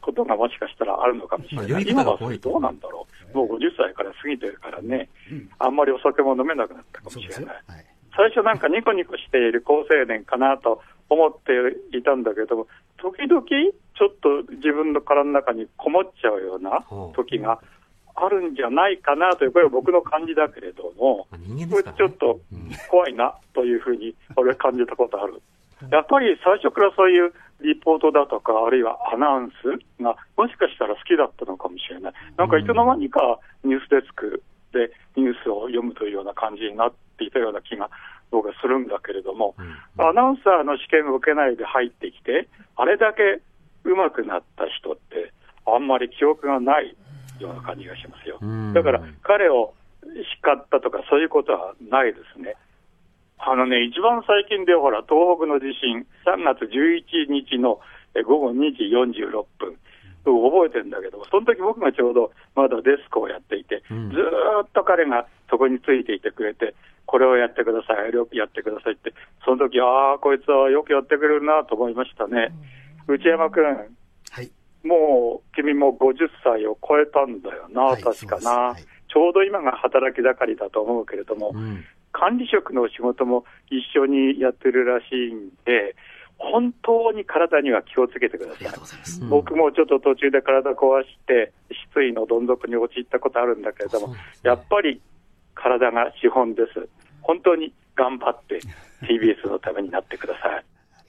[0.00, 1.84] ことがもしかしたらあるのかもしれない。
[1.86, 3.36] 今は方が多いとどうなんだろう。
[3.36, 5.08] もう50歳から過ぎてるからね、
[5.58, 7.56] あんまりお酒も飲めなくなったかもしれない。
[7.66, 7.88] はい
[8.18, 11.52] 最初なんかニコニコしている高青年かなと思って
[11.96, 13.46] いたんだけども、時々
[13.98, 16.84] ちょっと自分の体の中にこもっちゃうような
[17.14, 17.58] 時が
[18.14, 21.82] あるんじゃないかなという、これは僕の感じだけれども、これ。
[21.82, 22.40] ちょっと
[22.90, 25.42] 怖いなというふうに俺は感じたことある。
[25.90, 32.12] やっぱり最初からそういうリポートだとか、あるいはアナウンスがもしかしたら好きだったのかもしれない。
[32.36, 37.90] なんかいつの間にかニュースデスクでニュースを読むというような感じになっていたような気が
[38.30, 39.54] 僕はするんだけれども、
[39.96, 43.40] アナウンサーの試験を受けないで入ってきて、あれだけ
[43.84, 45.32] 上手くなった人って、
[45.66, 46.96] あんまり記憶がない
[47.38, 48.72] ような感じがしますようん。
[48.72, 52.56] だから彼を叱ったとかそういうことはないですね。
[53.38, 57.80] あのね、一番最近でほら、東北の地震、3月11日の
[58.14, 59.76] え午後2時46分、
[60.24, 66.74] 覚えてるんだけど、その時僕がちょうどまだデスクをやっていて、うんずーっと彼がそこについていてくれて、
[67.06, 69.14] これをやってください、あれをやってくださいって、
[69.44, 72.52] その時ああ、こいつはよくやってくれるなと思いましたね。
[73.08, 74.50] 内山君、はい。
[74.84, 81.84] もう君も50歳を超えたんだよな、はい確かな、はいちょうど今が働き盛りだと思うけれども、うん。
[82.12, 85.96] 管理職の仕事も一緒にやってるらしいんで、
[86.36, 88.80] 本当に体には気をつけてくださいありがとう。
[88.82, 89.20] ございます。
[89.24, 91.52] 僕もちょっと途中で体壊して、
[91.92, 95.00] 失意のどん底に陥ったことあるんだけれども、やっぱり
[95.54, 96.88] 体が資本です。
[97.22, 98.60] 本当に頑張って
[99.02, 100.64] TBS のためになってください。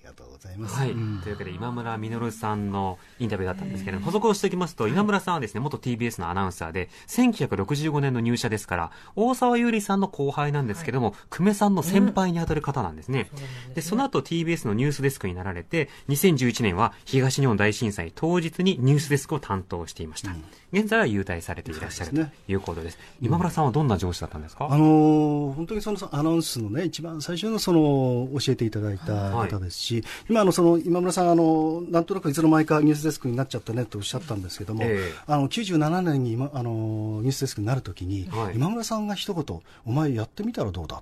[0.10, 0.76] ありがとうございます。
[0.76, 0.92] はい。
[0.92, 1.20] うん。
[1.22, 13.30] というわけで、今村実さんのインタビューだったんですけれども、補足をしておきますと、今村さんはですね、元 TBS のアナウンサーで、1965年の入社ですから、大沢優里さんの後輩なんですけども、久米さんの先輩に当たる方なんですね。
[13.76, 20.32] で、その後 TBS のニュースデスクになられて、2011年は東日本大震災当日にニュースデスクを担当していました。
[20.72, 22.98] 現在は優待されていらっしゃるということです。
[23.22, 24.68] 今村さんはどんな上司だったんですか？
[24.70, 29.99] あのー本当にそのアナウンスのね、一番最初のその教えていただいた方ですし、
[30.30, 35.14] 今あのその今村さんあのなんとなくいつの間にかニュースデスクになっちゃったねとおっしゃったんですけども、ええ。
[35.28, 38.56] あの97年に今あのニュースデスクになるときに、はい。
[38.56, 40.98] 今村さんが一言お前やってみたらどうだ？
[40.98, 41.02] っ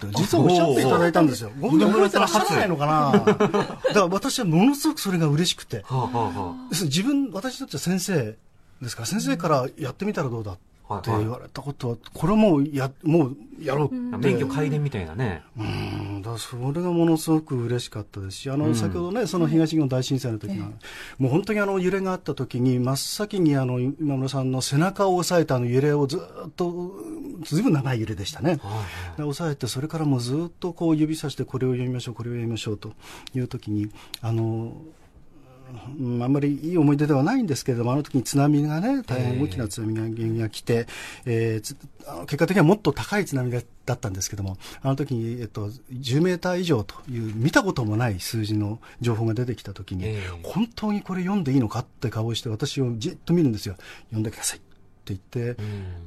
[0.00, 1.52] て実はおっしゃっていただいたんですよ。
[1.60, 3.12] ごめん今村覚えてらっしゃらないのかな。
[3.12, 5.84] だから私はものすごくそれが嬉しくて、
[6.70, 8.36] 自分私にとっては先生
[8.82, 10.52] ですから先生からやってみたらどうだ？
[10.52, 13.94] ってって言われたことは、これはもうや、もうやろうって。
[14.18, 15.42] 免許改伝みたいなね。
[15.58, 20.66] うん、だそれがものすごく嬉しかったですし、あの、先ほどね、その東日本大震災の時が、
[21.18, 26.92] もう本当にあの揺れがあった時に、真っ先にあの、今村さんの背中を押さえたあの揺れをずっと、
[27.44, 28.60] ずいぶん長い揺れでしたね。
[29.16, 32.92] で押さえて、それからもうずっとこう指さして、これを読みましょう、これを読みましょうと
[33.34, 33.88] いう時に、
[34.20, 34.74] あの、
[35.98, 40.86] うんあんまりいい思い出ではないんですけれども、あの時に津波がね、大変大きな津波がが来て、
[41.26, 41.76] えー
[42.26, 53.76] 結果的にはもっと高い津波だだったんですけども、あの時に、えっと、10メーター以上という見たこともない数字の情報が出てきた時に、本当にこれ読んでいいのかって顔をして私をじっと見るんですよ。
[54.06, 54.66] 読んでくださいって
[55.06, 55.60] 言って、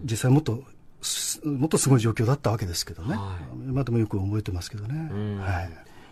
[0.04, 0.64] 実際もっと、
[1.02, 3.16] すもっとすごい状況だったわけですけどね。
[3.68, 5.40] 今でもよく覚えてますけどね。
[5.40, 5.70] はい。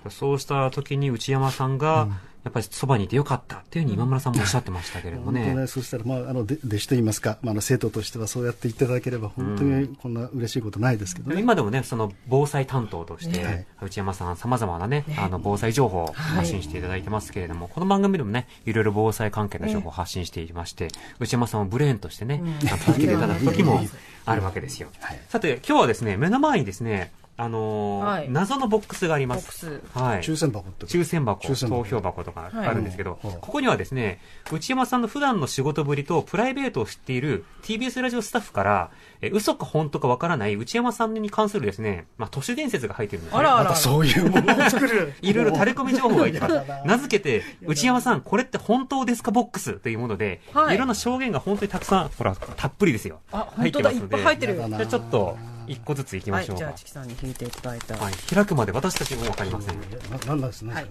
[0.10, 2.08] そうした時に内山さんが、
[2.46, 5.56] やっぱりそばにいてよかったっていうふうに今村さんもおっしゃってましたけれどもね。
[5.56, 11.42] ね、そしたら、まあ、あの、で弟子といいますか、まあ、あの、生徒としてはそうやっていただければ、本当にこんな嬉しいことないですけどね。
[11.42, 13.66] 今でもね、その防災担当として、ね。
[13.82, 20.90] 内山さん様々なね、あの、防災情報を発信していただいてますけれども、この番組でもね、いろいろ防災関係の情報を発信していまして、
[21.20, 23.82] 内山さんをブレーンとしてね、助けていただく時も
[24.26, 24.90] あるわけですよ。
[25.30, 28.30] さて、今日はですね、目の前にですね、あのーはい。
[28.30, 29.82] 謎のボックスがあります。
[29.94, 30.22] はい。
[30.22, 31.84] 抽選箱って抽選箱、抽選箱。
[31.84, 32.68] 投票箱とかはい。
[32.68, 34.22] あるんですけど、ここにはですね、
[34.52, 43.40] 内山さんの普段の仕事ぶりとプライベートを知っている TBS ラジオスタッフから、え嘘か本当かわからない内山さんに関するですね、まあ、都市伝説が入ってるんですね。
[43.40, 43.76] あらあら。
[43.76, 45.14] そういうものを作る。
[45.22, 46.50] いろいろ垂れ込み情報がいっぱい
[46.86, 50.76] 名付けて、内山さん、これって本当ですかボックスというもので、はい。
[50.76, 53.20] い、ろんな証言が本当にたくさん、ほら、たっぷりですよ。
[53.34, 53.90] あ本当だ。
[53.92, 54.04] 入ってますので。
[54.06, 56.60] いっぱい入ってるじゃあちょっと、一個ずついきまはい、しょうか。
[56.60, 57.96] じゃあ、チキさんに引いていただいた。
[57.98, 59.80] はい、開くまで私たちもわかりません。
[59.80, 59.86] な
[60.28, 60.74] なんなんですね？
[60.74, 60.88] はい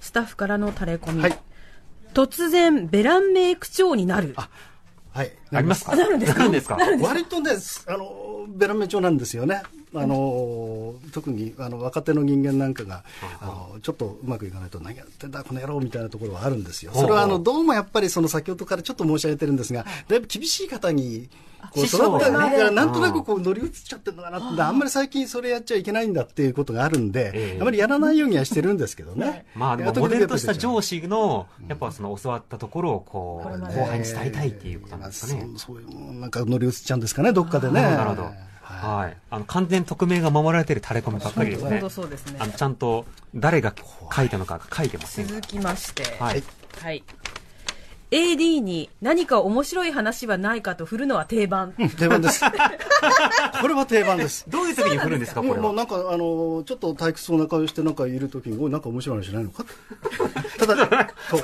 [0.00, 1.22] スタッフからの垂れ込み。
[1.22, 1.38] はい
[2.14, 4.34] 突然、ベランメイク長になる。
[5.12, 5.32] はい。
[5.52, 5.94] ありますか？
[5.94, 6.38] なるんですか？
[6.40, 6.78] なんですか？
[7.02, 7.50] 割とね、
[7.86, 9.62] あの、ベラメ調なんですよね。
[9.94, 13.04] あの、特に、あの、若手の人間なんかが、
[13.40, 16.92] あの、ちょっとうまくいかないと、何やってんだ、この野郎みたいなところはあるんですよ。
[16.94, 21.28] それは、あの、どうもやっぱり、その、先ほどからちょっと申し上げてるんですが、だいぶ厳しい方に、
[21.72, 27.58] こう、育ったねから、なんとなくこう、乗り移っちゃってるのかなって、あんまり最近それやっちゃいけないんだっていうことがあるんで、ええ。
[27.60, 29.46] あまりやらないようにはしてるんですけどね。
[29.54, 35.40] まあでも、モデルとした上司の、やっぱその教わったところを、こう、後輩に伝えたいっていうことなんですかね。
[35.56, 37.82] そうそういう、なんか乗り移っちゃうんですかね、どっかでね。
[37.82, 38.47] なるほど。
[38.68, 39.16] はい。
[39.30, 41.82] あの、完全匿名が守られている垂れ込みばっかりですね。
[41.90, 42.46] そうですねあ。
[42.46, 43.74] の、ちゃんと、誰が
[44.14, 46.04] 書いたのか書いてません続きまして。
[46.22, 46.42] はい。
[46.80, 47.02] はい。
[48.10, 51.72] AD に何か面白い話はないかと振るのは定番。
[51.98, 52.40] 定番です。
[53.60, 54.46] これは定番です。
[54.48, 55.58] どういう時に振るんですか、これは？
[55.60, 59.64] もなんか、あの、ちょっと退屈そうな顔してなんかいるときに、おい、なんか面白い話ないのか？
[60.58, 61.40] ただ、そう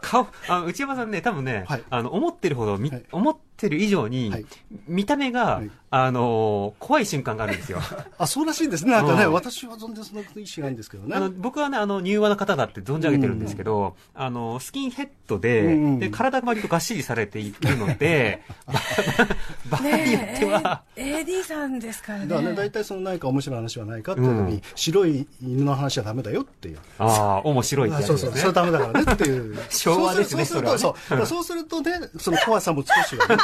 [0.00, 4.46] 顔、あの内山さんね、多分ね、はいあの、思ってるほど、みはい思ってる以上に、はい
[4.86, 7.78] 見た目が、いあのー怖い瞬間があるんですよ。
[8.18, 8.92] あ、そうらしいんですね。
[8.92, 11.16] なんかね、うん私は全然そんな意思ないんですけどね。
[11.16, 18.42] あの僕はね、あの、柔和な方だって存じ上げてるんですけど、あの、スキンヘッドで、うんうんで、体が割とがっしりされているので、
[19.70, 22.26] 場合によっては、AD さんですからね。
[22.26, 26.78] だからね、大体その何か面白い話はないかっていう時に、うん白い犬の話はダメだよっていう。
[26.98, 28.36] ああ、面白いってあそうそう。
[28.36, 29.56] それダメだからねっていう。
[29.70, 33.36] 昭和ですねそうすると、それはねそうそうするとね、その怖さも少しはね、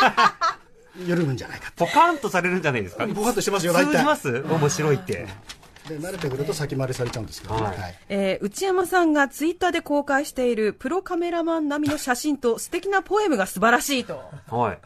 [1.07, 3.07] 緩むんじゃないかポカンとされるんじゃないですか？
[3.09, 4.43] ポカンとしてますよ大体通じます？
[4.43, 5.27] 面白いって。
[5.89, 7.63] で、慣れてくると先回りされちゃうんですけどね。
[7.63, 14.23] はいはいえー内山さんがツイッターで公開しているプロカメラマン並みの写真と素敵なポエムが素晴らしいと。
[14.49, 14.79] はい。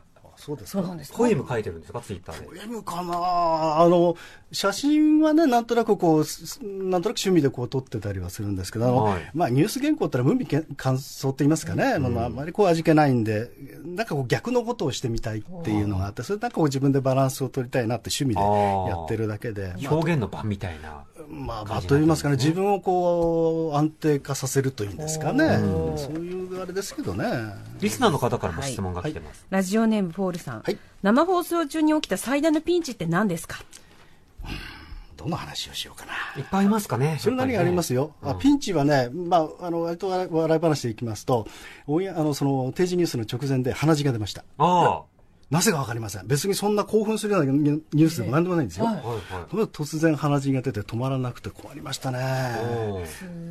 [0.47, 0.95] そうですか？
[0.95, 2.47] ですポエム書いてるんですか、ツイッターで。
[2.47, 3.81] ポエムかな？
[3.81, 4.17] あの、
[4.53, 13.51] 写真はね、なんとなくこう、すなんとなく趣味でこう撮ってたりはするんですけど、あのはいまあニュース原稿ってのは無味乾燥って言いますかね、あのあんまりこう味気ないんで、
[13.85, 19.75] なんかこう逆のことをしてみたいっていうのがあって、それなんかこう自分でバランスを取りたいなって趣味でやってるだけで。
[19.83, 21.03] まあ表現の場みたいな。
[21.29, 25.59] まあ、まあ、と言いますかね、自分をこう、安定化させるというんですかね。
[25.97, 27.25] そういうあれですけどね。
[27.81, 29.45] リスナーの方からも質問が来てます。
[29.51, 30.63] ラジオネームポールさん。
[30.63, 33.59] はい生放送中に起きた最大のピンチって何ですか？
[35.17, 36.13] どの話をしようかな。
[36.37, 37.19] いっぱいありますかね。
[37.21, 38.13] それなりにありますよ。
[38.23, 41.47] あピンチはね、まあ、あの、割と笑い話でいきますと、
[41.87, 44.45] オンエアあの、その、定時ニュースの直前で鼻血が出ました。
[44.59, 45.03] あ
[45.49, 46.27] なぜかわかりません。
[46.27, 48.89] 別にそんな興奮するようなニュースでも何でもないんですよ。
[48.89, 48.95] あ。
[48.95, 49.67] はいはい。
[49.67, 52.19] 突然鼻血が出て止まらなくて困りましたね。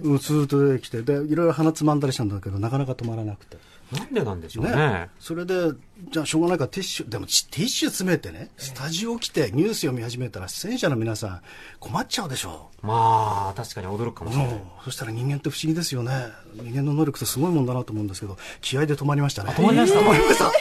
[0.03, 3.57] うん、ずーっと出てきて、で、いろいろ鼻つまんだりしたんだけど、なかなか止まらなくて。
[3.99, 4.75] なんでなんでしょうね。
[4.75, 5.71] ね、それで、
[6.11, 11.41] じゃあしょうがないからティッシュ、でもちティッシュ詰めてね、スタジオ来てニュース読み始めたら出演者の皆さん
[11.79, 14.37] 困っちゃうでしょまあ、確かに驚くかもしう。
[14.37, 14.53] れない。
[14.53, 16.11] うん、そしたら人間って不思議ですよね。
[16.55, 19.51] 人間の能力ってすごいもんだなと思うんですけど、気合で止まりましたね。
[19.51, 20.51] 止まりました止まりました。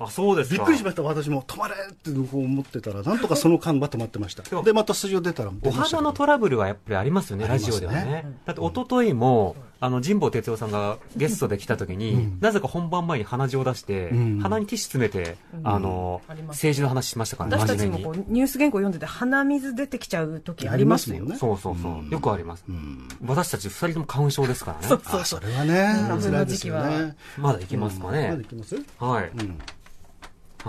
[0.00, 0.66] あ、そうですびっか。
[0.66, 1.42] くりしました、私も。
[1.42, 4.42] 止まれって思ってたら、なんとかその間は止まってました。
[4.62, 8.26] で、またスタジオ出たら出お肌のトラブルはやっぱりありますよね、ラジオではね。
[8.46, 17.86] だって、一昨日も、あの、神保哲夫さんがゲストで来た時に、なぜか本番前に鼻血を出して、ん鼻にティッシュ詰めて、あの、あります政治の話しましたからね、私たち。
[17.86, 20.94] もこうニュース原稿読んでて鼻水出てきちゃう時あありりまよ。
[20.94, 21.36] ますすもんね。
[21.36, 22.10] そうそうそう。
[22.10, 22.64] よくあります。
[23.24, 25.00] 私たち二人とも花粉症ですからね。
[25.06, 25.74] あ、それはね、
[26.08, 27.16] 花粉辛いですよの時期はね。
[27.38, 28.44] まだいきますかまだねい。
[28.44, 28.76] きます？
[28.98, 29.30] はい。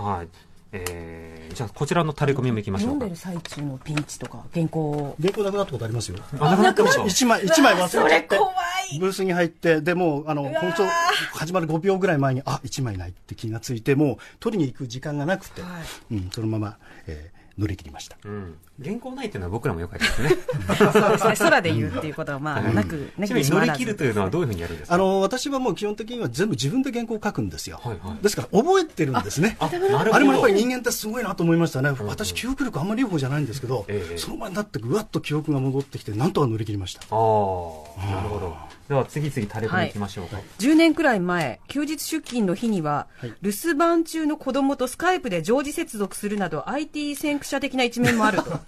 [0.00, 0.28] はい。
[0.74, 3.14] えー、じゃあ、こちらのタレコミもいきましょうか読んで。
[3.14, 6.16] る最中のピンチとか原稿を原稿なくなったことありますよ。
[6.40, 8.38] あ、なくなった一枚、一枚忘れちゃって。
[8.38, 8.54] 怖い
[8.98, 10.84] ブースに入って、でもう、あの、本当
[11.38, 15.62] 始まる5秒ぐらい前に、あ、一枚ないって気がついて、もう、取りに行く時間がなくて、
[16.10, 18.16] うん、そのまま、えー乗り切りました。
[18.24, 18.54] うん。
[18.82, 20.30] 原稿ないっていうのは僕らもよくありますね。
[20.92, 24.94] そうですね空で言うっていうことはまあなくなちなみに乗りきにしもあらず切るというのはどういうふうにやるんですか？
[24.94, 27.78] あの、私はもう基本的には全部自分で原稿を書くんですよ。
[27.82, 29.56] はいはいですから、覚えてるんですね。
[29.60, 31.90] あ、れもやっぱり人間ってすごいなと思いましたね。
[31.90, 37.00] 私、記憶力あんまりいい方じゃないんですけど、ええその前になってぐわっと記憶が戻ってきて、なんとか乗り切りました。
[37.02, 38.56] ああ、なるほど。
[38.88, 39.90] では次々タレコミい。
[39.90, 40.38] きましょうか。
[40.58, 43.34] 10年くらい前休日出勤の日には、はい。
[43.42, 48.60] 留守番中の子供とスカイプで常時接続するなど IT 先駆者的な一面もあると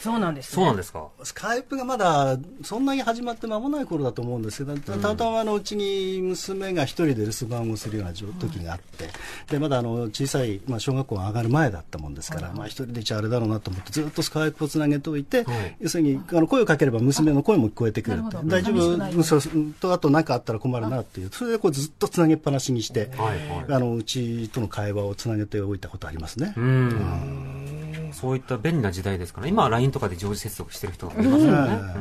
[0.00, 1.08] そうなんです、ね、そうなんですか。
[1.22, 9.10] スカイプがまだそんなに始まって間もない頃だと思うんですけど、たたまたまあのうちに娘が一人で留守番をするような時があって、
[9.50, 15.76] でまだあの小さい、まあ、小学校が上がる前だったもんですから、まあ、一人でじゃあれだろうなと思って、ずっとスカイプをつなげておいて、はい。
[15.80, 19.22] 要するにあの声をかければ娘の声も聞こえてくる大丈夫？
[19.22, 19.42] そう
[19.80, 23.72] と、あと何かあったら困るなっていう、それでこうずっとつなげっぱなしにして、はいはい。
[23.72, 26.54] あのうちとの会話をつなげておいたことありますね。
[26.56, 27.79] うん。
[28.12, 31.94] そういった便利な時代ですから、今は LINE とかで常時接続してる人がいますよね。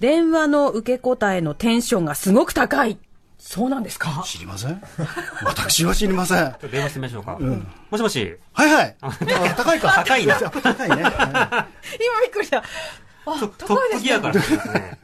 [0.00, 2.98] 電話の受け答えのテンションがすごく高い
[3.38, 4.22] そうなんですか？
[4.26, 4.82] 知りません
[5.44, 6.56] 私は知りません。
[6.62, 7.38] うん電話してみましょうか。
[7.90, 8.36] もしもし。
[8.52, 8.96] はいはい。
[9.02, 9.10] あ
[9.56, 9.92] 高いか。
[9.96, 11.02] 高いな高いね。
[11.02, 11.66] は
[12.00, 14.98] 今びっくりしたあトト高いですねップギアからですね。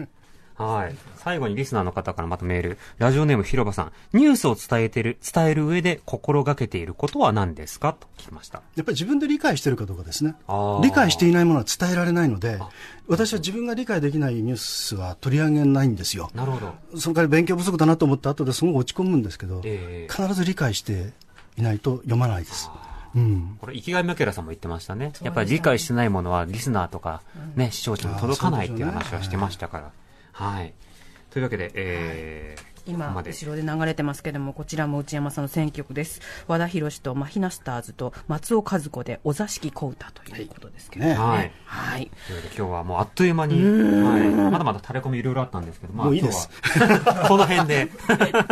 [0.64, 0.96] はい。
[1.16, 2.78] 最後にリスナーの方からまたメール。
[2.98, 3.92] ラジオネーム広場さん。
[4.12, 7.94] ニュースを伝えてる、伝える上で心がけていることは何ですか？
[7.94, 8.58] と聞きました。
[8.58, 10.34] いやっぱり自分で理解してるかどうかですね。
[10.82, 12.58] 理解していないものは伝えられないので、
[13.08, 16.30] 私は自分が理解できないニュースは取り上げないんですよ。
[16.34, 16.74] なるほど。
[16.98, 21.12] その代わり勉強不足だなと思った後ですごく落ち込むんですけど、ええ必ず理解して
[21.56, 22.70] いないと読まないです。
[23.14, 23.56] うん。
[23.61, 25.12] これ、生きがいマケラさんも言ってましたね。
[25.22, 27.22] やっぱり理解してないものはリスナーとか、
[27.56, 29.90] ね、視聴者に届かないっていう話はしてましたから。
[30.41, 30.72] はい。
[31.30, 33.30] というわけで、えー、ここ今まで。
[33.30, 36.20] 後ろで流れてますけどもこちらも内山さんの選曲です。
[36.49, 41.14] 和田博とマヒナスターズと松尾和子でお座敷小歌ということですけどね。
[41.14, 41.53] はい。
[41.66, 42.11] はい。
[42.26, 46.49] というわけで今日はもうあっという間に、はい、まだまだ垂れ込みいろいろあったんですけど、まあ、もういいです。
[47.28, 47.91] この辺で、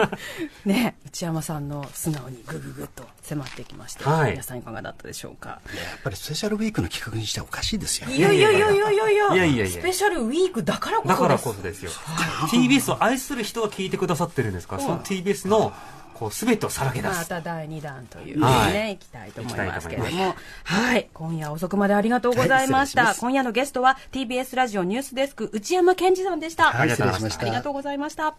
[0.66, 4.33] ね内山さんの素直にグググッと迫ってきまして、はい。
[4.33, 5.49] 皆さんいかがだったでしょうか？
[5.49, 5.61] や
[5.99, 8.09] っぱりスペシャルウィークの企画にしてはおかしいですよ。
[8.11, 8.91] いやいやいやいやいや。
[9.01, 9.81] いやいやいやいや。
[9.81, 11.91] スペシャルウィークだからこそですだからこそですよ。
[12.51, 14.76] TBS を愛する人が聞いてくださってるんですか？
[14.76, 15.72] ら、その TBS の、
[16.14, 17.07] こう、すべてをさらけ出。
[17.07, 18.97] ますた第2弾というね、はい。
[18.97, 19.89] 行きたいと思います。
[19.89, 23.05] けれども、はい、今夜遅くまでありがとうございました。
[23.05, 26.72] はい今夜のゲストは TBS ラジオニュースデスク内山健二さんでした。
[26.72, 26.91] はい。
[26.91, 27.01] あり
[27.53, 28.37] がとうございました。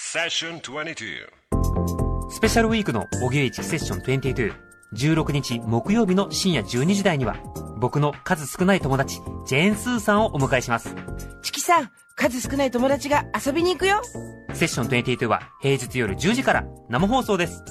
[0.00, 4.54] 荻上チキ Session 22 Session 22スペシャルウィークのおぎゅういちセッション22。
[4.94, 7.36] 16日木曜日の深夜12時台には、
[7.80, 10.94] 僕の数少ない友達、ジェーン・スーさんをお迎えします。
[11.42, 14.00] チキさん、数少ない友達が遊びに行くよ。
[14.54, 17.64] セッション22は平日夜10時から生放送です。